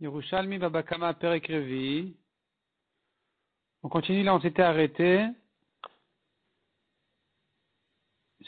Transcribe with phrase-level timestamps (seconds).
[0.00, 2.14] Yerushalmi Babakama Perekrevi.
[3.82, 5.26] On continue là, on s'était arrêté.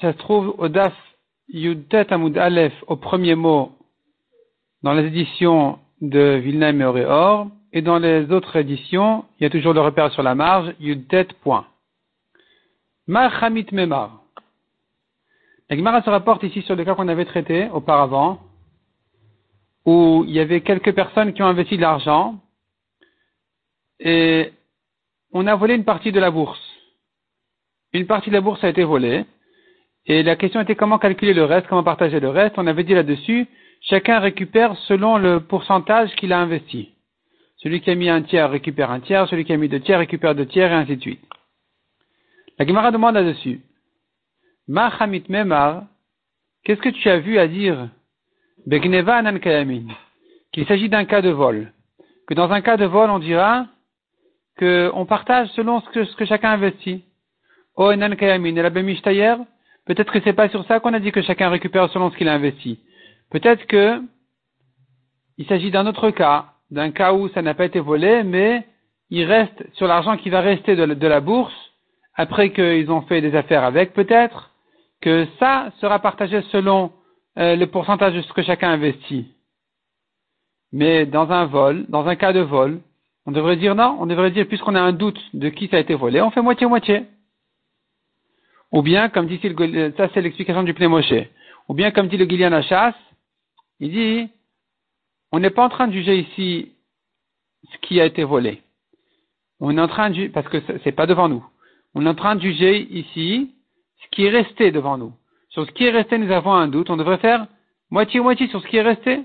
[0.00, 0.94] Ça se trouve au DAF
[1.48, 3.72] Yudtet Amud Aleph au premier mot
[4.84, 7.48] dans les éditions de Vilna et Auréor.
[7.72, 11.28] Et dans les autres éditions, il y a toujours le repère sur la marge, Yudtet
[11.42, 11.66] point.
[13.08, 14.22] Marhamit Memar.
[15.68, 18.40] La Gemara se rapporte ici sur le cas qu'on avait traité auparavant
[19.86, 22.40] où il y avait quelques personnes qui ont investi de l'argent
[23.98, 24.52] et
[25.32, 26.60] on a volé une partie de la bourse.
[27.92, 29.24] Une partie de la bourse a été volée
[30.06, 32.54] et la question était comment calculer le reste, comment partager le reste.
[32.58, 33.46] On avait dit là-dessus,
[33.82, 36.90] chacun récupère selon le pourcentage qu'il a investi.
[37.58, 39.98] Celui qui a mis un tiers récupère un tiers, celui qui a mis deux tiers
[39.98, 41.20] récupère deux tiers et ainsi de suite.
[42.58, 43.60] La Gemara demande là-dessus,
[44.66, 44.90] Ma
[45.28, 45.84] Memar,
[46.64, 47.88] qu'est-ce que tu as vu à dire
[50.52, 51.72] qu'il s'agit d'un cas de vol.
[52.26, 53.66] Que dans un cas de vol, on dira
[54.58, 57.04] qu'on partage selon ce que, ce que chacun investit.
[57.76, 58.54] Oh, Enan Kayamin,
[59.86, 62.28] peut-être que c'est pas sur ça qu'on a dit que chacun récupère selon ce qu'il
[62.28, 62.78] a investi.
[63.30, 64.02] Peut-être que
[65.38, 68.66] il s'agit d'un autre cas, d'un cas où ça n'a pas été volé, mais
[69.08, 71.54] il reste sur l'argent qui va rester de la bourse,
[72.14, 74.50] après qu'ils ont fait des affaires avec, peut-être,
[75.00, 76.92] que ça sera partagé selon
[77.38, 79.28] euh, le pourcentage de ce que chacun investit.
[80.72, 82.80] Mais dans un vol, dans un cas de vol,
[83.26, 85.80] on devrait dire non, on devrait dire puisqu'on a un doute de qui ça a
[85.80, 87.06] été volé, on fait moitié-moitié.
[88.72, 91.30] Ou bien, comme dit le, ça c'est l'explication du pnémoché.
[91.68, 92.94] Ou bien, comme dit le Achas,
[93.80, 94.28] il dit,
[95.32, 96.72] on n'est pas en train de juger ici
[97.72, 98.62] ce qui a été volé.
[99.60, 101.44] On est en train de parce que c'est pas devant nous.
[101.94, 103.54] On est en train de juger ici
[104.02, 105.12] ce qui est resté devant nous.
[105.50, 106.90] Sur ce qui est resté, nous avons un doute.
[106.90, 107.46] On devrait faire
[107.90, 109.24] moitié-moitié sur ce qui est resté.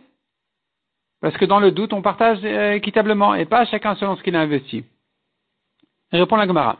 [1.21, 4.35] Parce que dans le doute, on partage euh, équitablement et pas chacun selon ce qu'il
[4.35, 4.83] a investi.
[6.11, 6.77] répond la Gemara.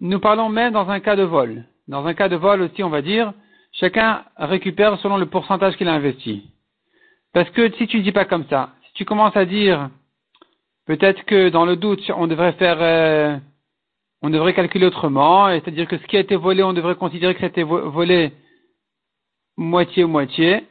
[0.00, 1.64] Nous parlons même dans un cas de vol.
[1.88, 3.34] Dans un cas de vol aussi, on va dire,
[3.72, 6.50] chacun récupère selon le pourcentage qu'il a investi.
[7.34, 9.90] Parce que si tu ne dis pas comme ça, si tu commences à dire,
[10.86, 13.36] peut-être que dans le doute, on devrait faire euh,
[14.24, 17.40] on devrait calculer autrement, c'est-à-dire que ce qui a été volé, on devrait considérer que
[17.40, 18.32] c'était volé
[19.58, 20.64] moitié-moitié.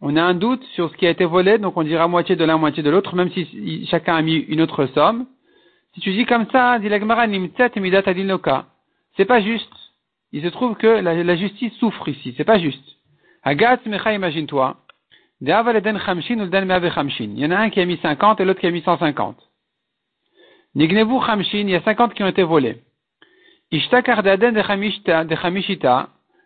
[0.00, 2.44] On a un doute sur ce qui a été volé, donc on dira moitié de
[2.44, 5.26] l'un, moitié de l'autre, même si chacun a mis une autre somme.
[5.94, 6.80] Si tu dis comme ça,
[9.16, 9.72] C'est pas juste.
[10.32, 12.34] Il se trouve que la, justice souffre ici.
[12.36, 12.84] C'est pas juste.
[13.44, 14.78] Mecha, imagine-toi.
[15.40, 15.60] Il y en
[17.52, 19.36] a un qui a mis 50 et l'autre qui a mis 150.
[20.74, 22.82] Nignevu chamshin, il y a 50 qui ont été volés.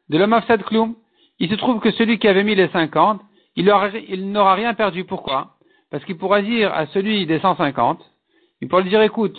[0.08, 0.94] De l'homme Kloum,
[1.38, 3.20] il se trouve que celui qui avait mis les 50,
[3.56, 5.04] il n'aura rien perdu.
[5.04, 5.56] Pourquoi?
[5.90, 8.00] Parce qu'il pourra dire à celui des 150,
[8.60, 9.38] il pourra lui dire, écoute,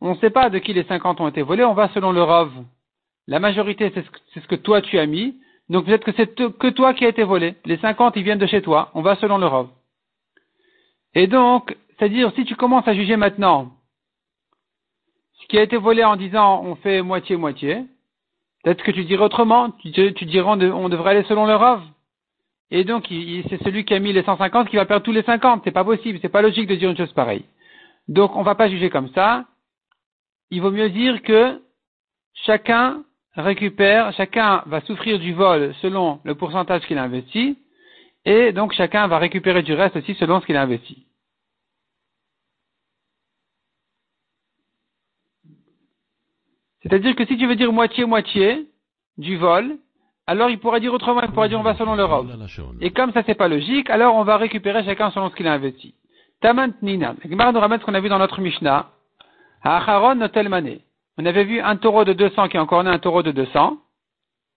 [0.00, 2.22] on ne sait pas de qui les 50 ont été volés, on va selon le
[2.22, 2.50] Rov.
[3.26, 4.04] La majorité, c'est
[4.40, 5.36] ce, que toi tu as mis,
[5.68, 7.54] donc peut-être que c'est que toi qui as été volé.
[7.64, 9.68] Les 50, ils viennent de chez toi, on va selon le Rov.
[11.14, 13.72] Et donc, c'est-à-dire, si tu commences à juger maintenant
[15.48, 17.84] qui a été volé en disant on fait moitié-moitié,
[18.62, 21.82] peut-être que tu dirais autrement, tu, tu dirais on, devrait aller selon le Rav.
[22.70, 25.62] Et donc, c'est celui qui a mis les 150 qui va perdre tous les 50.
[25.64, 27.44] C'est pas possible, c'est pas logique de dire une chose pareille.
[28.06, 29.44] Donc, on va pas juger comme ça.
[30.52, 31.60] Il vaut mieux dire que
[32.44, 33.02] chacun
[33.36, 37.58] récupère, chacun va souffrir du vol selon le pourcentage qu'il a investi,
[38.24, 41.06] et donc chacun va récupérer du reste aussi selon ce qu'il a investi.
[46.82, 48.66] C'est-à-dire que si tu veux dire moitié-moitié
[49.18, 49.76] du vol,
[50.26, 52.26] alors il pourrait dire autrement, il pourrait dire on va selon l'Europe.
[52.80, 55.52] Et comme ça c'est pas logique, alors on va récupérer chacun selon ce qu'il a
[55.52, 55.94] investi.
[56.40, 57.14] Tamant Nina.
[57.24, 58.90] nous ramène ce qu'on a vu dans notre Mishnah.
[59.62, 60.78] Acharon Notelmane.
[61.18, 63.76] On avait vu un taureau de 200 qui a encore né un taureau de 200.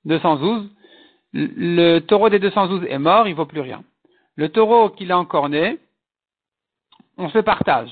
[0.05, 0.69] 212.
[1.33, 3.83] Le taureau des 212 est mort, il vaut plus rien.
[4.35, 5.79] Le taureau qu'il a encore né,
[7.17, 7.91] on se partage.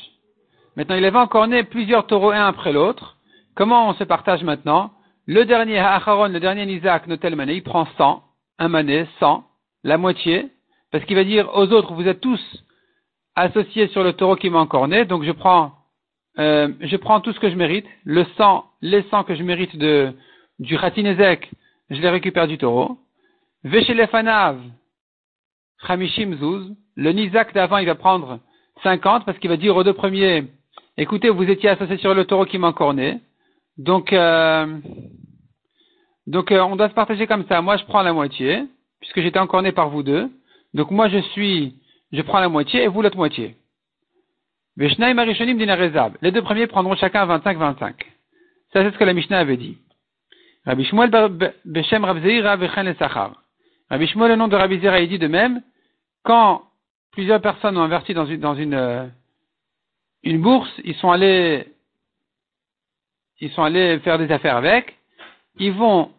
[0.76, 3.18] Maintenant, il avait encore né plusieurs taureaux un après l'autre.
[3.56, 4.92] Comment on se partage maintenant
[5.26, 8.24] Le dernier Acharon, le dernier Isaac, Notel Mané, il prend 100,
[8.60, 9.44] un mané, 100,
[9.84, 10.48] la moitié,
[10.92, 12.42] parce qu'il va dire aux autres, vous êtes tous
[13.36, 14.66] associés sur le taureau qui m'a
[15.06, 15.74] donc je prends,
[16.40, 19.76] euh, je prends tout ce que je mérite, le sang, les 100 que je mérite
[19.78, 20.14] de,
[20.60, 21.52] du Khatinezek,
[21.90, 23.00] je les récupère du taureau.
[23.64, 24.60] Veshelefanav,
[25.86, 28.40] Chamishim Zuz, le Nizak d'avant, il va prendre
[28.84, 30.46] 50 parce qu'il va dire aux deux premiers,
[30.98, 32.74] écoutez, vous étiez associés sur le taureau qui m'a.
[33.78, 34.80] Donc, euh,
[36.28, 37.62] donc euh, on doit se partager comme ça.
[37.62, 38.66] Moi, je prends la moitié,
[39.00, 40.30] puisque j'étais encore né par vous deux.
[40.74, 41.76] Donc moi je suis,
[42.14, 43.56] je prends la moitié et vous l'autre moitié.
[44.78, 47.94] Les deux premiers prendront chacun 25-25.
[48.72, 49.78] Ça c'est ce que la Mishnah avait dit.
[50.66, 51.10] Rabbi Shmuel
[51.66, 52.06] Beshem.
[52.06, 55.62] Rabbi Shmuel, le nom de Rabbi Zera, il dit de même,
[56.24, 56.64] quand
[57.12, 59.06] plusieurs personnes ont investi dans une, dans une, euh,
[60.24, 61.68] une bourse, ils sont allés,
[63.42, 64.96] ils sont allés faire des affaires avec,
[65.58, 66.12] ils vont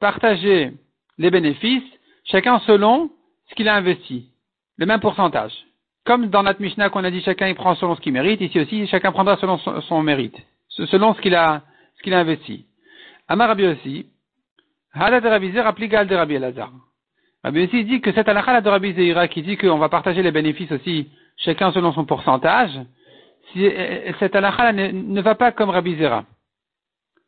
[0.00, 0.72] partager
[1.18, 1.84] les bénéfices,
[2.24, 3.10] chacun selon
[3.48, 4.30] ce qu'il a investi,
[4.78, 5.52] le même pourcentage.
[6.04, 8.58] Comme dans notre Mishnah qu'on a dit chacun il prend selon ce qu'il mérite, ici
[8.58, 10.36] aussi chacun prendra selon son, mérite,
[10.68, 11.62] selon ce qu'il a,
[12.02, 12.66] ce a investi.
[13.28, 14.06] Amar Rabbi aussi,
[14.92, 16.70] Hala de Rabbi applique de Rabbi Elazar.
[17.42, 20.30] Rabbi aussi dit que cette halakha de Rabbi Zeira qui dit qu'on va partager les
[20.30, 22.78] bénéfices aussi chacun selon son pourcentage,
[23.52, 23.70] si,
[24.18, 26.24] cette halakha ne, ne, va pas comme Rabbi Zera.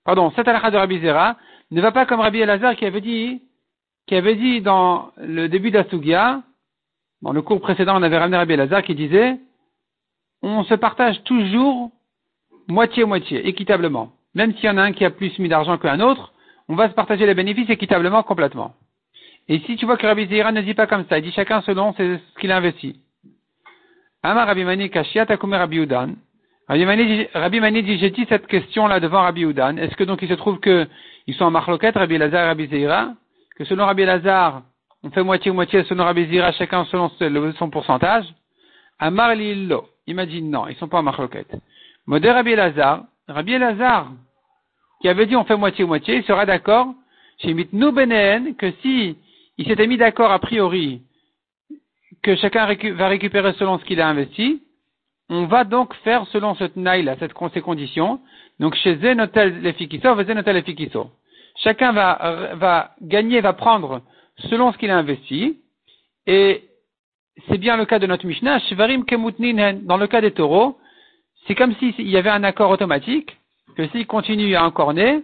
[0.04, 1.36] Pardon, cette halakha de Rabbi Zera
[1.70, 3.42] ne va pas comme Rabbi Elazar qui avait dit,
[4.06, 6.42] qui avait dit dans le début d'Asugia,
[7.22, 9.38] dans le cours précédent, on avait ramené Rabbi Elazar qui disait,
[10.42, 11.90] on se partage toujours
[12.69, 14.12] moitié-moitié, équitablement.
[14.34, 16.32] Même s'il y en a un qui a plus mis d'argent qu'un autre,
[16.69, 18.74] on va se partager les bénéfices équitablement, complètement.
[19.48, 21.62] Et si tu vois que Rabbi Zera ne dit pas comme ça, il dit chacun
[21.62, 23.00] selon ce qu'il a investi.
[24.26, 26.17] Amar Rabbi Mani Kashiat Rabbi Udan.
[26.69, 29.76] Rabbi Mani dit, j'ai dit cette question-là devant Rabbi Udan.
[29.76, 30.88] Est-ce que donc il se trouve que
[31.28, 33.14] ils sont en marloquette, Rabbi Lazar et Rabbi Zeira,
[33.56, 34.62] que selon Rabbi Lazar,
[35.05, 38.25] on fait moitié moitié, selon Rabbi Zeira, chacun selon son pourcentage?
[38.99, 41.55] Amar Lillo, il m'a dit non, ils sont pas en marloquette.
[42.05, 44.08] Modé Rabbi Lazar, Rabbi Lazar,
[45.00, 46.88] qui avait dit on fait moitié moitié, il sera d'accord
[47.38, 49.17] chez Mitnou Benen que si
[49.56, 51.02] il s'était mis d'accord a priori
[52.26, 54.61] que chacun va récupérer selon ce qu'il a investi,
[55.28, 58.19] on va donc faire selon ce tnaï là, cette, ces conditions,
[58.58, 61.12] donc chez Zenotel Lefikiso, Zenotel Lefikiso.
[61.62, 64.02] Chacun va, gagner, va prendre
[64.50, 65.61] selon ce qu'il a investi.
[66.26, 66.64] Et
[67.46, 69.05] c'est bien le cas de notre Mishnah, Shivarim
[69.84, 70.79] dans le cas des taureaux,
[71.46, 73.37] c'est comme s'il y avait un accord automatique,
[73.76, 75.22] que s'il continue à encorner,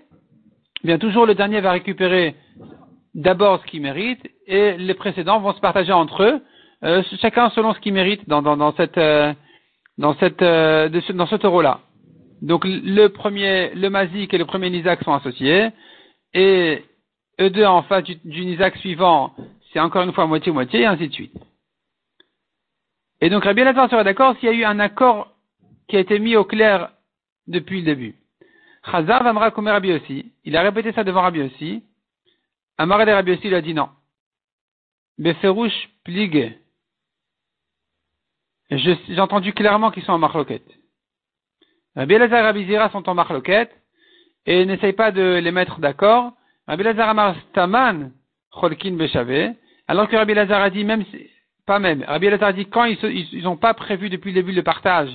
[0.84, 2.36] eh bien toujours le dernier va récupérer
[3.14, 6.40] d'abord ce qu'il mérite, et les précédents vont se partager entre eux,
[6.84, 9.32] euh, chacun selon ce qu'il mérite dans, dans, dans cette, euh,
[9.98, 11.80] dans cette, euh, dans ce taureau-là.
[12.40, 15.68] Donc le premier, le Mazik et le premier Nizak sont associés,
[16.34, 16.84] et
[17.40, 19.32] eux deux en face du, Nizak suivant,
[19.72, 21.32] c'est encore une fois moitié-moitié, et ainsi de suite.
[23.20, 25.32] Et donc Rabbi Elazar serait d'accord s'il y a eu un accord
[25.88, 26.90] qui a été mis au clair
[27.46, 28.16] depuis le début.
[28.90, 31.84] Chazar Vamra Kumer Rabbi aussi, il a répété ça devant Rabbi aussi.
[32.76, 33.88] Amar de Rabbi aussi, il a dit non.
[35.18, 36.56] Beferush Plige.
[38.78, 40.66] J'ai entendu clairement qu'ils sont en marloquette.
[41.94, 43.70] Rabbi Elazar et Rabbi Zira sont en marloquette
[44.46, 46.32] et n'essaye pas de les mettre d'accord.
[46.66, 48.12] Rabbi Elazar Amar Staman
[48.50, 48.96] Cholkin
[49.88, 51.04] alors que Rabbi Elazar a dit même,
[51.66, 54.62] pas même, Rabbi Elazar a dit quand ils n'ont pas prévu depuis le début le
[54.62, 55.10] partage,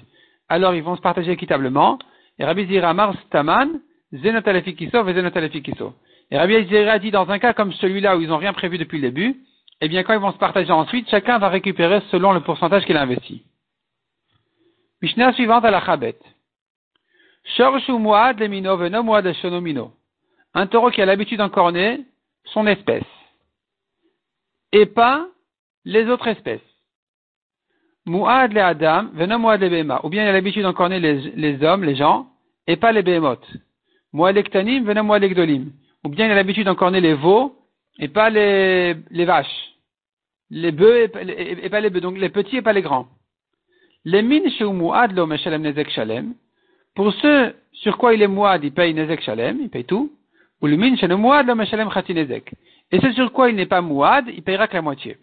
[0.50, 1.98] alors ils vont se partager équitablement.
[2.38, 3.80] Et Rabbi Zira Amar Staman
[4.13, 5.92] Zenot Alefikiso et
[6.31, 8.77] Et Rabbi Zira a dit dans un cas comme celui-là où ils n'ont rien prévu
[8.77, 9.36] depuis le début,
[9.81, 12.98] eh bien quand ils vont se partager ensuite, chacun va récupérer selon le pourcentage qu'il
[12.98, 13.44] a investi.
[15.01, 16.17] Mishnah suivante à la Chabet.
[20.53, 22.01] Un taureau qui a l'habitude d'encorner
[22.45, 23.03] son espèce.
[24.71, 25.27] Et pas
[25.85, 26.61] les autres espèces.
[28.06, 30.01] Muad le Adam, muad le Bema.
[30.04, 32.27] Ou bien il a l'habitude d'encorner les, les hommes, les gens,
[32.66, 33.39] et pas les Behemot.
[34.13, 35.66] Muad le Ktanim, muad le.
[36.04, 37.56] Ou bien il a l'habitude d'encorner les veaux,
[37.99, 39.73] et pas les, vaches.
[40.49, 42.01] Les bœufs et, pas les bœufs.
[42.01, 43.07] Donc les petits et pas les grands.
[44.09, 46.33] Les mines chez Muad lo Meshalem Nezek Shalem.
[46.95, 50.11] Pour ceux sur quoi il est mouad, il paye nezek shalem, il paye tout.
[50.61, 52.54] Ou le min le mouad le meshalem chati nezek.
[52.92, 55.18] Et ceux sur quoi il n'est pas mouad, il payera que la moitié.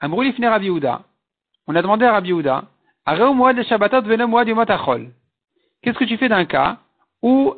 [0.00, 2.64] Amrouli fner Rabbi On a demandé à Rabbi Yehuda,
[3.04, 5.10] Areu mouad le shabbatot vene mouad yomot achol.
[5.82, 6.78] Qu'est-ce que tu fais d'un cas
[7.22, 7.54] où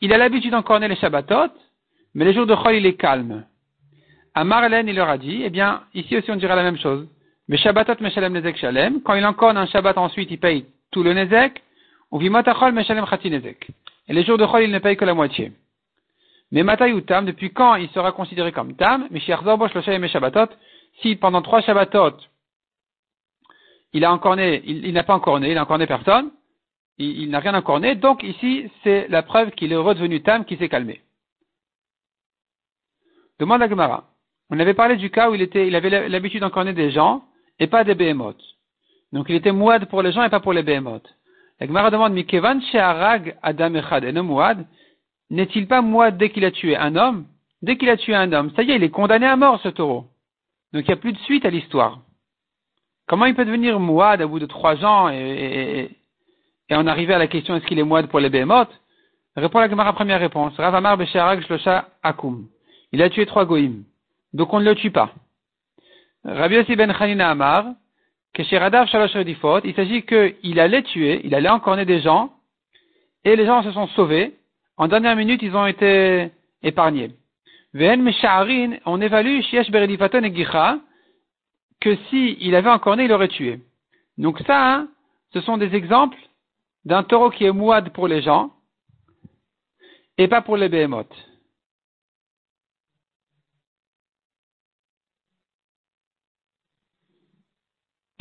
[0.00, 1.52] il a l'habitude d'encorner les shabbatot,
[2.14, 3.44] mais les jours de chol il est calme?
[4.34, 7.06] À Marlène, il leur a dit, eh bien, ici aussi on dira la même chose.
[7.48, 11.12] Mais shabbatot meshalem nezek shalem, quand il encorne un shabbat ensuite, il paye tout le
[11.12, 11.62] nezek,
[12.14, 15.52] et les jours de Chol, il ne paye que la moitié.
[16.50, 19.08] Mais Matay ou Tam, depuis quand il sera considéré comme Tam,
[21.00, 22.18] si pendant trois Shabbatot,
[23.94, 26.30] il a encore né, il, n'a pas encore né, il n'a encore né personne,
[26.98, 30.58] il, n'a rien encore né, donc ici, c'est la preuve qu'il est redevenu Tam qui
[30.58, 31.00] s'est calmé.
[33.40, 34.04] Demande à Gemara.
[34.50, 37.24] On avait parlé du cas où il était, il avait l'habitude d'encorner des gens
[37.58, 38.42] et pas des behemoths.
[39.12, 41.08] Donc il était mouad pour les gens et pas pour les behemoths.
[41.60, 44.66] La Gemara demande, Mikevan Sheharag Adam Echad Mouad,
[45.30, 47.26] n'est-il pas mouad dès qu'il a tué un homme?
[47.60, 49.68] Dès qu'il a tué un homme, ça y est, il est condamné à mort ce
[49.68, 50.06] taureau.
[50.72, 52.00] Donc il n'y a plus de suite à l'histoire.
[53.06, 55.90] Comment il peut devenir mouad à bout de trois ans et, et,
[56.70, 58.70] et en arriver à la question est-ce qu'il est mouad pour les behemoth
[59.36, 60.54] Répond la Gemara première réponse.
[60.56, 62.48] Ravamar Besharag Shlosha Akum.
[62.92, 63.84] Il a tué trois goïms.
[64.32, 65.12] Donc on ne le tue pas.
[66.24, 67.74] Rabbi Yossi ben Chanina Amar,
[68.32, 72.32] que chez Radav Shalosh Redifot, il s'agit qu'il allait tuer, il allait encorner des gens,
[73.24, 74.34] et les gens se sont sauvés.
[74.76, 76.30] En dernière minute, ils ont été
[76.62, 77.10] épargnés.
[77.74, 80.78] Ven Mesha'arin, on évalue Shiesh Beredifaton et Gicha,
[81.80, 83.60] que si il avait encorné, il aurait tué.
[84.16, 84.88] Donc ça, hein,
[85.34, 86.18] ce sont des exemples
[86.84, 88.52] d'un taureau qui est mouad pour les gens,
[90.18, 91.31] et pas pour les behemoths.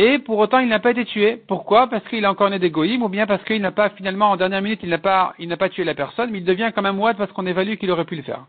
[0.04, 1.40] Et pour autant, il n'a pas été tué.
[1.48, 1.86] Pourquoi?
[1.86, 4.60] Parce qu'il a encore né des ou bien parce qu'il n'a pas, finalement, en dernière
[4.60, 5.36] minute, il n'a pas,
[5.70, 8.16] tué la personne, mais il devient quand même mouad parce qu'on évalue qu'il aurait pu
[8.16, 8.48] le faire.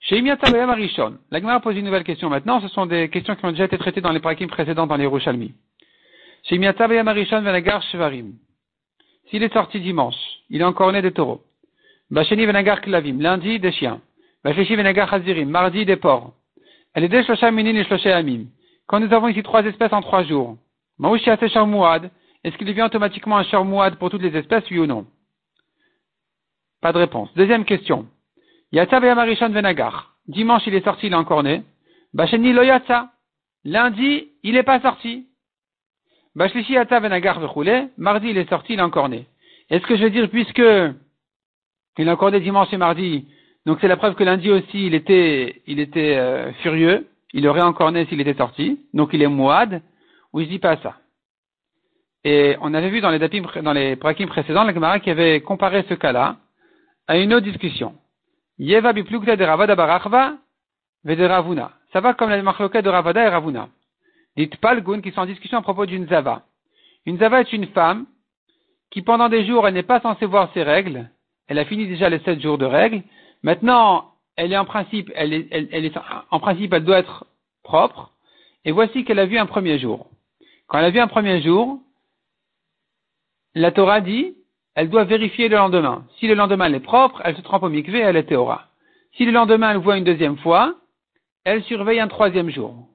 [0.00, 2.58] Chez Arishon, la Gemara pose une nouvelle question maintenant.
[2.62, 5.04] Ce sont des questions qui ont déjà été traitées dans les prakim précédents dans les
[5.04, 5.52] Rouchalmi.
[6.44, 8.32] Chez Arishon Venagar Shevarim.
[9.28, 10.16] S'il est sorti dimanche,
[10.48, 11.42] il est encore né des taureaux.
[12.10, 14.00] Bacheni Venagar Klavim, lundi des chiens.
[14.42, 16.32] Bacheshi Venagar Chazirim, mardi des porcs.
[16.94, 18.46] Elle est des Shlosham Minin et Amim.
[18.88, 20.56] Quand nous avons ici trois espèces en trois jours,
[20.98, 21.30] Maouchi
[21.66, 22.10] Mouad,
[22.42, 25.06] est-ce qu'il devient automatiquement un Sharmouad pour toutes les espèces, oui ou non?
[26.80, 27.28] Pas de réponse.
[27.34, 28.06] Deuxième question.
[28.72, 30.14] Yatsa Marishan Venagar.
[30.26, 31.64] Dimanche, il est sorti, il est encore né.
[32.14, 33.10] Bacheni Loyatsa.
[33.64, 35.26] Lundi, il n'est pas sorti.
[36.34, 37.88] Bashlishi Yatsa Venagar Vechoulé.
[37.98, 39.26] Mardi, il est sorti, il est encore né.
[39.68, 40.62] Est-ce que je veux dire, puisque
[41.98, 43.26] il est encore né dimanche et mardi,
[43.66, 47.62] donc c'est la preuve que lundi aussi, il était, il était euh, furieux il aurait
[47.62, 49.82] encore né s'il était sorti, donc il est mouad,
[50.32, 50.96] ou il dit pas ça.
[52.24, 55.84] Et on avait vu dans les dapim, dans les précédents, la Gemara qui avait comparé
[55.88, 56.36] ce cas-là
[57.06, 57.94] à une autre discussion.
[58.58, 60.34] Yeva barachva
[61.04, 61.72] Ravuna.
[61.92, 63.68] Ça va comme la marloquette de Ravada et Ravuna.
[64.36, 66.42] Dites Palgun qui sont en discussion à propos d'une Zava.
[67.06, 68.06] Une Zava est une femme
[68.90, 71.08] qui pendant des jours elle n'est pas censée voir ses règles.
[71.46, 73.02] Elle a fini déjà les sept jours de règles.
[73.42, 74.07] Maintenant,
[74.38, 75.98] elle est en principe, elle est, elle, est,
[76.30, 77.26] en principe, elle doit être
[77.64, 78.12] propre.
[78.64, 80.06] Et voici qu'elle a vu un premier jour.
[80.68, 81.80] Quand elle a vu un premier jour,
[83.56, 84.36] la Torah dit,
[84.76, 86.04] elle doit vérifier le lendemain.
[86.18, 88.68] Si le lendemain elle est propre, elle se trempe au mikvé, elle est théora.
[89.16, 90.76] Si le lendemain elle voit une deuxième fois,
[91.42, 92.86] elle surveille un troisième jour.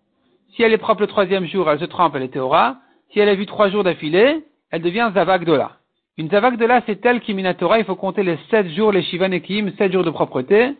[0.55, 2.77] Si elle est propre le troisième jour, elle se trempe, elle est théora.
[3.11, 5.73] Si elle a vu trois jours d'affilée, elle devient zavagdola.
[6.17, 9.91] Une zavagdola, c'est elle qui minatora, il faut compter les sept jours, les shivanekim, sept
[9.91, 10.77] jours de propreté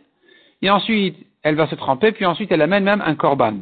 [0.64, 3.58] et ensuite elle va se tremper, puis ensuite elle amène même un korban.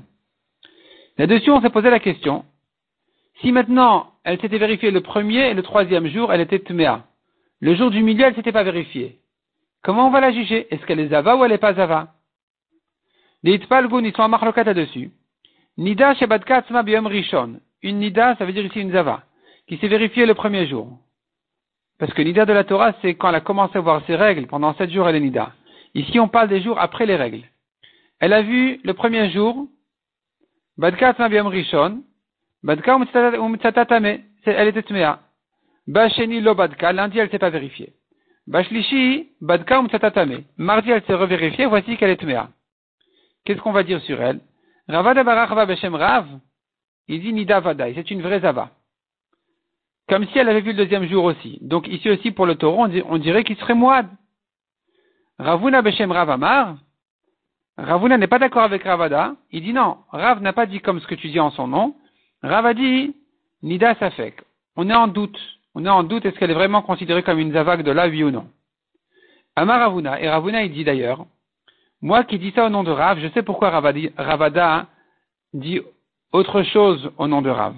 [1.18, 2.46] Là-dessus, on s'est posé la question,
[3.42, 7.04] si maintenant elle s'était vérifiée le premier et le troisième jour, elle était tmea.
[7.60, 9.20] Le jour du milieu, elle s'était pas vérifiée.
[9.84, 10.68] Comment on va la juger?
[10.70, 12.14] Est-ce qu'elle est zava ou elle est pas zava?
[13.44, 15.10] Les itpalgun, ils sont en marlokat dessus
[15.78, 17.60] Nida shebadkatzma biyom rishon.
[17.82, 19.24] Une nida, ça veut dire ici une zava,
[19.68, 21.00] qui s'est vérifiée le premier jour.
[21.98, 24.46] Parce que nida de la Torah, c'est quand elle a commencé à voir ses règles,
[24.46, 25.52] pendant sept jours, elle est nida.
[25.94, 27.44] Ici, on parle des jours après les règles.
[28.20, 29.68] Elle a vu le premier jour,
[30.78, 32.04] Badka Rishon,
[32.64, 32.98] Badka
[34.46, 35.20] elle était Tmea.
[35.88, 37.94] Basheni lo Badka, lundi elle s'est pas vérifiée.
[38.48, 39.84] Bashlishi, Badka
[40.58, 42.50] Mardi elle s'est revérifiée, voici qu'elle est Tmea.
[43.44, 44.40] Qu'est-ce qu'on va dire sur elle?
[44.88, 46.28] Ravada Barachva Beshem Rav,
[47.08, 48.70] il dit Nida Vadaï, c'est une vraie Zava.
[50.08, 51.58] Comme si elle avait vu le deuxième jour aussi.
[51.62, 54.08] Donc ici aussi pour le taureau, on dirait qu'il serait moide.
[55.42, 56.76] Ravuna Beshem Ravamar,
[57.76, 59.34] Ravuna n'est pas d'accord avec Ravada.
[59.52, 61.96] Il dit non, Rav n'a pas dit comme ce que tu dis en son nom.
[62.44, 63.16] Rav a dit
[63.64, 64.44] Nida Safek.
[64.76, 65.40] On est en doute.
[65.74, 68.24] On est en doute est-ce qu'elle est vraiment considérée comme une zavag de la vie
[68.24, 68.48] ou non.
[69.56, 71.26] Amar Ravuna, et Ravuna il dit d'ailleurs,
[72.04, 74.86] moi qui dis ça au nom de Rav, je sais pourquoi Ravada
[75.54, 75.82] dit
[76.32, 77.74] autre chose au nom de Rav.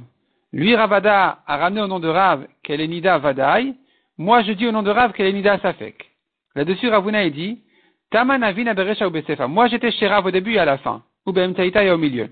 [0.51, 3.73] Lui, Ravada a ramené au nom de Rav qu'elle est Nida Vadaï.
[4.17, 6.12] Moi, je dis au nom de Rav qu'elle est Nida Safek.
[6.55, 7.61] Là-dessus, Ravuna, dit,
[9.47, 11.03] Moi, j'étais chez Rav au début et à la fin.
[11.25, 12.29] Ou et au milieu.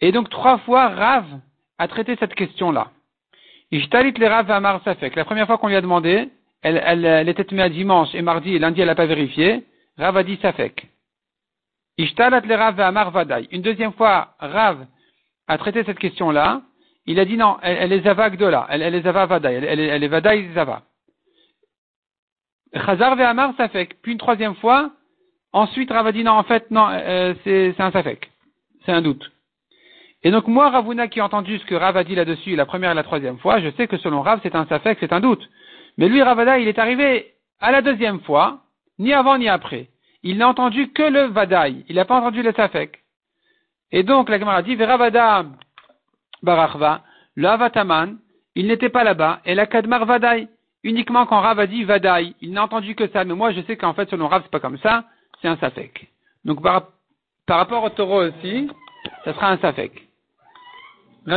[0.00, 1.24] Et donc, trois fois, Rav
[1.78, 2.90] a traité cette question-là.
[3.70, 5.14] Ishtalit le Rav Amar Safek.
[5.14, 6.28] La première fois qu'on lui a demandé,
[6.62, 9.64] elle, elle, elle était à dimanche et mardi et lundi, elle n'a pas vérifié.
[9.96, 10.88] Rav a dit Safek.
[11.96, 13.12] Ishtalat le Rav Amar.
[13.50, 14.86] Une deuxième fois, Rav
[15.48, 16.62] a traité cette question-là.
[17.06, 18.66] Il a dit non, elle, est Zava Gdola.
[18.68, 19.54] Elle, elle est Zava Vadaï.
[19.54, 20.82] Elle, elle, elle est Vadaï Zava.
[22.74, 24.00] Chazar ve'amar safek.
[24.02, 24.90] Puis une troisième fois,
[25.52, 28.30] ensuite Rav a dit non, en fait, non, euh, c'est un safek.
[28.84, 29.30] C'est un doute.
[30.24, 32.92] Et donc moi, Ravuna, qui a entendu ce que Rav a dit là-dessus la première
[32.92, 35.48] et la troisième fois, je sais que selon Rav, c'est un safek, c'est un doute.
[35.98, 38.62] Mais lui, Ravada, il est arrivé à la deuxième fois,
[38.98, 39.88] ni avant ni après.
[40.22, 41.84] Il n'a entendu que le vadaï.
[41.88, 43.00] Il n'a pas entendu le safek.
[43.90, 45.44] Et donc, la Gemara dit, Veravada
[46.42, 47.02] Barachva,
[47.34, 48.18] le Avataman,
[48.54, 50.48] il n'était pas là-bas, et la Kadmar Vadaï,
[50.84, 53.76] uniquement quand Rav a dit Vadaï, il n'a entendu que ça, mais moi je sais
[53.76, 55.04] qu'en fait selon Rav c'est pas comme ça,
[55.40, 56.08] c'est un Safek.
[56.44, 56.88] Donc par,
[57.48, 58.68] rapport au taureau aussi,
[59.24, 60.08] ça sera un Safek.
[61.26, 61.30] Ou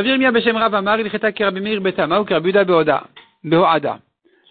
[2.26, 4.00] Kerabuda Behoada.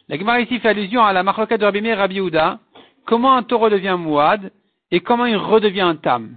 [0.09, 2.21] La Gemara ici fait allusion à la marloquette de Rabbi Meir Rabbi
[3.07, 4.53] comment un taureau devient mouad
[4.91, 6.37] et comment il redevient un tam?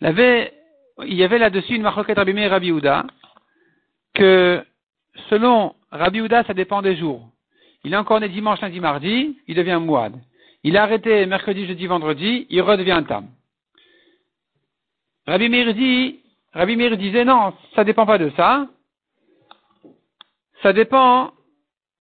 [0.00, 2.72] Il y avait, là-dessus une marloquette Rabbi Meir Rabbi
[4.14, 4.64] que
[5.30, 7.30] selon Rabbi Houda, ça dépend des jours.
[7.86, 10.12] Il est encore né dimanche, lundi, mardi, il devient mouad.
[10.64, 13.28] Il est arrêté mercredi, jeudi, vendredi, il redevient tam.
[15.24, 15.68] Rabbi Meir
[16.52, 18.66] Rabbi Meir disait non, ça dépend pas de ça.
[20.64, 21.30] Ça dépend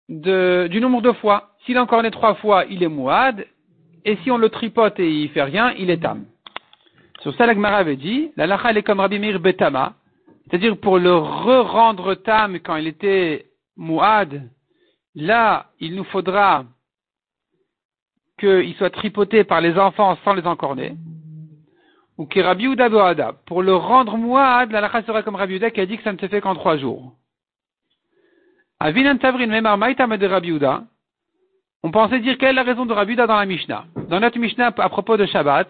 [0.08, 1.50] du nombre de fois.
[1.66, 3.46] S'il encore né trois fois, il est mouad,
[4.06, 6.24] et si on le tripote et il fait rien, il est tam.
[7.20, 9.96] Sur ça, la avait dit, la lacha, elle est comme Rabbi Meir betama,
[10.46, 14.50] c'est-à-dire pour le re-rendre tam quand il était mouad,
[15.16, 16.66] là, il nous faudra
[18.40, 20.96] qu'il soit tripoté par les enfants sans les encorner.
[22.18, 25.86] Ou que Rabbi Uda Pour le rendre mouad, la lacha sera comme Rabbi qui a
[25.86, 27.14] dit que ça ne se fait qu'en trois jours.
[28.80, 30.60] Avinan Tavrin Memar de Rabbi.
[31.84, 33.86] On pensait dire quelle est la raison de Rabbi dans la Mishnah.
[34.10, 35.68] Dans notre Mishnah à propos de Shabbat,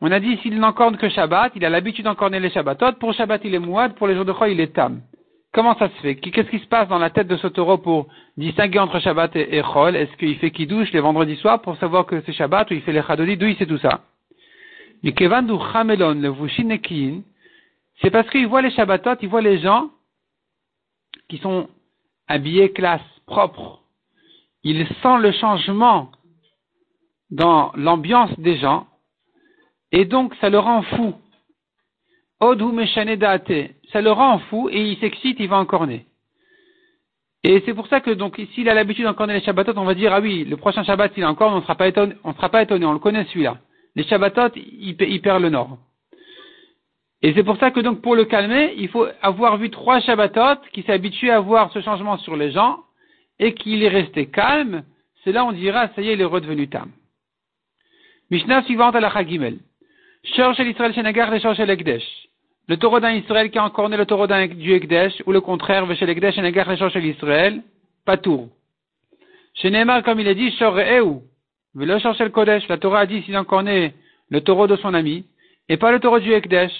[0.00, 2.92] on a dit s'il n'encorne que Shabbat, il a l'habitude d'encorner les Shabbatot.
[2.94, 5.00] Pour Shabbat, il est mouad, pour les jours de Choy, il est tam.
[5.54, 6.16] Comment ça se fait?
[6.16, 9.62] Qu'est-ce qui se passe dans la tête de ce taureau pour distinguer entre Shabbat et,
[9.62, 9.94] Chol?
[9.94, 12.92] Est-ce qu'il fait douche les vendredis soirs pour savoir que c'est Shabbat ou il fait
[12.92, 14.00] les Chadodi D'où il tout ça?
[18.00, 19.90] C'est parce qu'il voit les Shabbatot, il voit les gens
[21.28, 21.68] qui sont
[22.26, 23.80] habillés classe, propres.
[24.64, 26.10] Il sent le changement
[27.30, 28.88] dans l'ambiance des gens
[29.92, 31.14] et donc, ça le rend fou.
[33.94, 36.04] Ça le rend fou et il s'excite, il va encorner.
[37.44, 40.12] Et c'est pour ça que, donc, s'il a l'habitude d'encorner les Shabbatot, on va dire,
[40.12, 42.62] ah oui, le prochain Shabbat, il encore, on ne sera pas étonné, on sera pas
[42.62, 43.58] étonné, on le connaît celui-là.
[43.94, 45.78] Les Shabbatot, il, perd le nord.
[47.22, 50.60] Et c'est pour ça que donc pour le calmer, il faut avoir vu trois Shabbatot
[50.72, 52.80] qui habitué à voir ce changement sur les gens
[53.38, 54.82] et qu'il est resté calme.
[55.22, 56.90] C'est là on dira, ça y est, il est redevenu tam.
[58.32, 59.60] Mishnah suivante à la Chagimel.
[62.66, 65.40] Le taureau d'un Israël qui a encore né le taureau d'un du Ekdesh, ou le
[65.40, 67.62] contraire, chez l'Ekdesh, Shenagar le l'Israël,
[68.06, 68.48] Patour.
[69.54, 71.22] Chez Neymar, comme il a dit, Shor Eou,
[71.74, 73.94] le le Kodesh, la Torah a dit s'il a encore né
[74.30, 75.26] le taureau de son ami,
[75.68, 76.72] et pas le taureau du Ekdesh.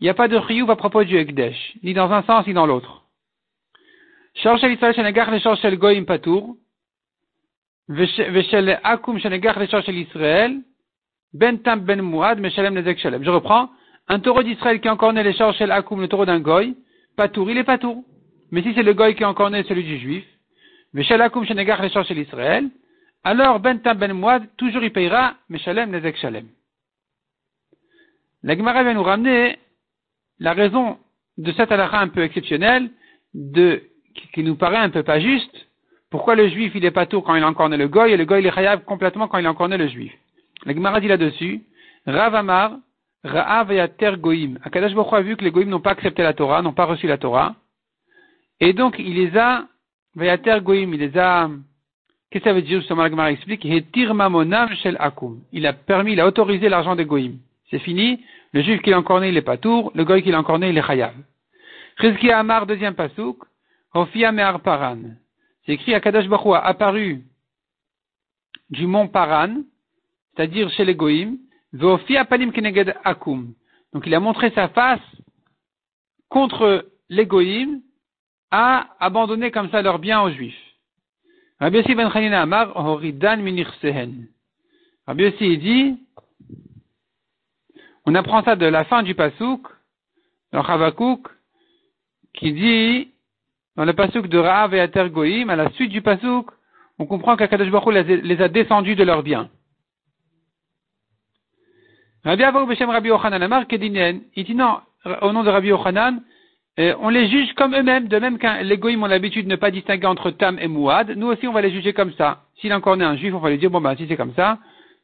[0.00, 2.54] Il n'y a pas de Chiyuv à propos du Ekdesh, ni dans un sens, ni
[2.54, 3.02] dans l'autre.
[4.36, 6.56] Shor Shel Israël, Shenagar le Shel Goyim Patour,
[7.88, 10.62] Veshel Akum Shenagar le Shel Israël,
[11.32, 13.22] ben tam ben muad, meshalem nezek shalem.
[13.22, 13.68] Je reprends.
[14.08, 16.74] Un taureau d'Israël qui né les charges shel akum, le taureau d'un goy,
[17.16, 18.04] patour, il est patour.
[18.50, 20.24] Mais si c'est le goy qui né celui du juif,
[20.94, 22.70] meshalem akum shenegar les charges shel Israël,
[23.22, 26.46] alors ben tam ben muad, toujours il payera meshalem nezek shalem.
[28.42, 29.58] La Gemara vient nous ramener
[30.38, 30.98] la raison
[31.36, 32.90] de cette halakha un peu exceptionnelle,
[33.34, 33.82] de,
[34.32, 35.68] qui, nous paraît un peu pas juste,
[36.10, 38.46] pourquoi le juif il est patour quand il né le goy et le goy il
[38.46, 40.12] est chayav complètement quand il né le juif?
[40.64, 41.62] La Gemara dit là-dessus,
[42.06, 42.78] Rav Amar,
[43.24, 43.70] Ra'av
[44.18, 44.58] Goïm.
[44.64, 47.06] Akadash Baruch a vu que les Goïm n'ont pas accepté la Torah, n'ont pas reçu
[47.06, 47.56] la Torah.
[48.60, 49.66] Et donc, il les a,
[50.14, 51.48] Vayater Goïm, il les a,
[52.30, 55.40] qu'est-ce que ça veut dire justement la Gemara explique, Shel Akum.
[55.52, 57.38] Il a permis, il a autorisé l'argent des Goïm.
[57.70, 58.20] C'est fini.
[58.52, 59.92] Le juif qui l'a encore né, il est pas tour.
[59.94, 61.14] Le goy qui l'a encore né, il est chayav.
[61.98, 63.44] Rizki Amar, deuxième pasouk.
[63.92, 64.98] Paran.
[65.64, 67.24] C'est écrit, Akadash Baruch apparu
[68.70, 69.62] du mont Paran,
[70.34, 71.38] c'est-à-dire chez les Goïm,
[73.04, 73.54] akum.
[73.92, 75.00] Donc il a montré sa face
[76.28, 77.80] contre les Goïm
[78.50, 80.54] à abandonner comme ça leurs biens aux Juifs.
[81.60, 83.42] Rabbi Yossi ben Chanina Amar, Horidan
[83.80, 84.28] sehen.
[85.06, 85.98] Rabbi Yossi dit,
[88.06, 89.66] on apprend ça de la fin du Pasouk,
[90.52, 91.28] dans Chavakouk,
[92.32, 93.10] qui dit,
[93.76, 96.50] dans le Pasouk de Ra'av et Ater Goïm, à la suite du Pasouk,
[96.98, 99.50] on comprend qu'Akadosh Baruch les a descendus de leurs biens.
[102.24, 104.80] Rabbi Rabbi Amar il dit non,
[105.22, 106.22] au nom de Rabbi Yochanan,
[106.78, 109.56] euh, on les juge comme eux-mêmes, de même qu'un les goïms ont l'habitude de ne
[109.56, 112.44] pas distinguer entre Tam et Mouad, nous aussi on va les juger comme ça.
[112.60, 114.58] S'il encore né un juif, on va lui dire, bon ben si c'est comme ça,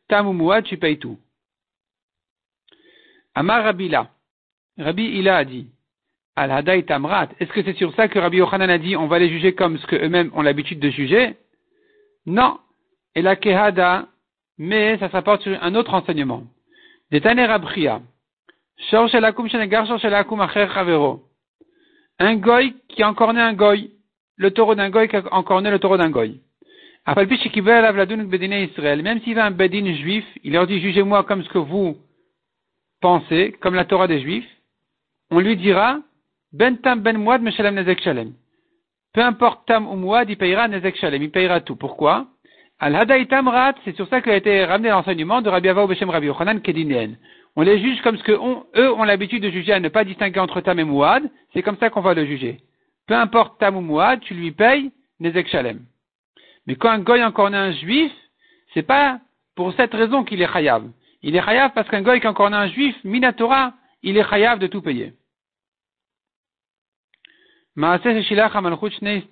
[0.09, 1.18] Tam ou Mouad, tu payes tout.
[3.35, 4.09] Amar Rabbi La,
[4.79, 5.68] Rabbi Ila a dit,
[6.37, 9.18] Al Hadaï Tamrat, est-ce que c'est sur ça que Rabbi Yochanan a dit, on va
[9.18, 11.37] les juger comme ce qu'eux-mêmes ont l'habitude de juger?
[12.27, 12.59] Non.
[13.14, 14.09] Et la Kehada,
[14.59, 16.42] mais ça s'apporte sur un autre enseignement.
[22.18, 23.90] Un goy qui a encore né un goy.
[24.37, 26.40] Le taureau d'un goy qui a encore né le taureau d'un goy.
[27.07, 27.29] Même
[29.20, 31.96] s'il va un bedin juif, il leur dit jugez-moi comme ce que vous
[33.00, 34.48] pensez, comme la Torah des juifs.
[35.31, 36.00] On lui dira
[36.53, 38.35] ben tam ben muad shalem.
[39.12, 41.77] Peu importe tam ou muad, il payera nezek shalem, il payera tout.
[41.77, 42.27] Pourquoi?
[42.85, 46.27] Al hadaitam rat, c'est sur ça qu'a été ramené l'enseignement de Rabbi Ava Beshem Rabbi
[46.27, 47.12] Yochanan Kedinien.
[47.57, 50.38] On les juge comme ce que eux ont l'habitude de juger à ne pas distinguer
[50.38, 51.23] entre tam et muad,
[51.55, 52.61] c'est comme ça qu'on va le juger.
[53.07, 55.81] Peu importe tam ou muad, tu lui payes nezek shalem.
[56.66, 58.12] Mais quand un goy encore né un juif,
[58.75, 59.18] c'est pas
[59.55, 60.85] pour cette raison qu'il est chayav.
[61.23, 64.59] Il est chayav parce qu'un goy qui encore né un juif, minatora, il est chayav
[64.59, 65.14] de tout payer.
[67.79, 69.23] Shilach Amalchut Shnei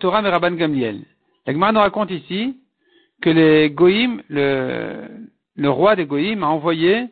[0.00, 1.04] Torah Rabban Gamliel.
[1.46, 2.56] L'Agmar nous raconte ici
[3.20, 3.68] que les
[5.56, 7.06] le roi des Goïm a envoyé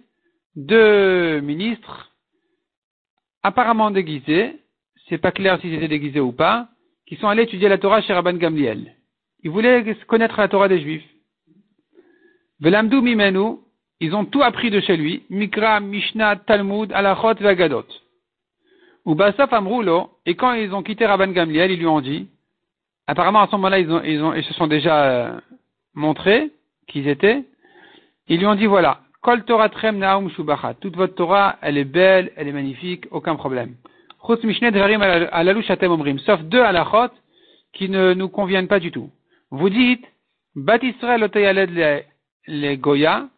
[0.57, 2.11] deux ministres
[3.43, 4.61] apparemment déguisés,
[5.09, 6.69] c'est pas clair s'ils étaient déguisés ou pas,
[7.07, 8.95] qui sont allés étudier la Torah chez Rabban Gamliel.
[9.43, 11.05] Ils voulaient connaître la Torah des Juifs.
[12.61, 13.59] Velamdu Mimenu,
[14.01, 17.87] ils ont tout appris de chez lui, Mikra, Mishnah, Talmud, Alachot, Vagadot.
[19.05, 22.29] Ou Basaf Amroulo, et quand ils ont quitté Rabban Gamliel, ils lui ont dit,
[23.13, 25.41] apparemment à ce moment-là, ils, se sont déjà euh,
[25.95, 26.51] montrés
[26.89, 27.45] qu'ils étaient,
[28.29, 30.03] ils lui ont dit voilà, Kol Torah Trem
[30.81, 33.75] toute votre Torah, elle est belle, elle est magnifique, aucun problème.
[34.27, 34.41] Sauf
[36.43, 37.13] deux halachot
[37.75, 39.11] qui ne nous conviennent pas du tout.
[39.51, 40.05] Vous dites,
[40.55, 41.31] Bat Israël
[42.47, 43.29] les, Goya,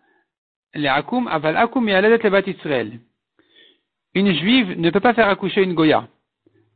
[0.75, 2.93] les Akum, aval Akum les Bat Israël.
[4.15, 6.07] Une juive ne peut pas faire accoucher une Goya,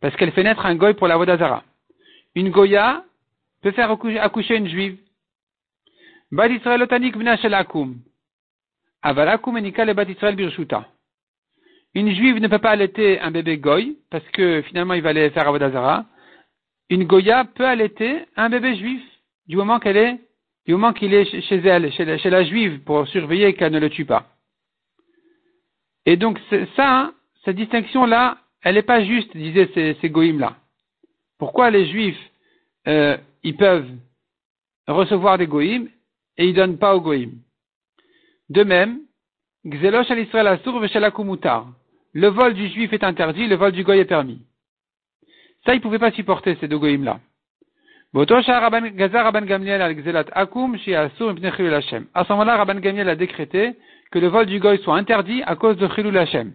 [0.01, 1.63] parce qu'elle fait naître un Goy pour la Vodazara.
[2.39, 3.03] Une Goya
[3.63, 4.97] peut faire accoucher une juive.
[6.31, 7.97] Bat Israël otanik vna shel Akum.
[9.03, 10.05] Aval Akum enika le Bat
[10.37, 10.87] birshuta.
[11.95, 15.31] Une juive ne peut pas allaiter un bébé goy, parce que finalement il va aller
[15.31, 16.07] faire Avodazara.
[16.91, 19.03] Une goya peut allaiter un bébé juif,
[19.49, 20.21] du moment qu'elle est,
[20.65, 24.05] du moment qu'il est chez elle, chez la, juive, pour surveiller qu'elle ne le tue
[24.05, 24.27] pas.
[26.07, 26.39] Et donc
[26.77, 30.55] ça, hein, cette distinction-là, elle n'est pas juste, disaient ces, ces goïms-là.
[31.39, 32.19] Pourquoi les juifs,
[32.87, 33.89] euh, ils peuvent
[34.87, 35.89] recevoir des goïms
[36.37, 37.39] et ils donnent pas aux goïms
[38.49, 39.01] De même,
[39.67, 40.81] Gzelosh al Israël asur
[42.15, 44.41] le vol du juif est interdit, le vol du goy est permis.
[45.65, 47.21] Ça, ils ne pouvaient pas supporter ces deux goïms-là.
[48.15, 48.33] À ce
[52.33, 53.77] moment-là, Rabban Gamliel a décrété
[54.11, 56.53] que le vol du goy soit interdit à cause de Chilul Hashem.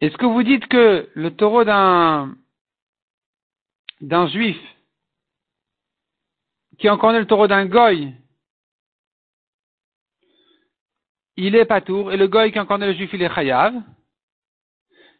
[0.00, 2.34] Est-ce que vous dites que le taureau d'un
[4.00, 4.56] d'un juif
[6.78, 8.14] qui en connaît le taureau d'un goy,
[11.36, 13.74] il est patour, et le goy qui en connaît le juif, il est chayav?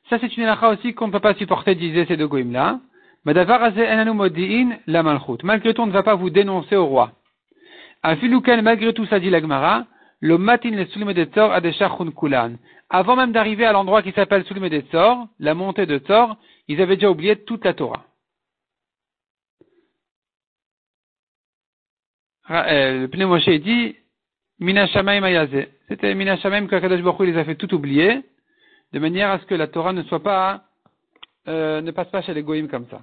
[0.09, 2.81] Ça, c'est une halakha aussi qu'on ne peut pas supporter, disaient ces deux goïms-là.
[3.25, 3.47] Malgré
[5.75, 7.13] tout, on ne va pas vous dénoncer au roi.
[8.03, 9.87] malgré tout, ça dit l'agmara,
[10.25, 11.53] le matin le sulim de Tzor
[12.19, 12.55] kulan.
[12.89, 16.81] Avant même d'arriver à l'endroit qui s'appelle sulim de Tzor, la montée de Tzor, ils
[16.81, 18.07] avaient déjà oublié toute la Torah.
[22.51, 23.97] Euh, le Pneu Moshe dit
[24.61, 25.47] Mina Shamaim
[25.89, 28.23] C'était Mina Shamaim que Kadosh Baruch les a fait tout oublier,
[28.95, 30.65] de manière à ce que la Torah ne soit pas,
[31.49, 33.03] euh, ne passe pas chez les goïms comme ça.